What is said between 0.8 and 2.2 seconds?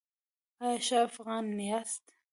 ښه افغان یاست؟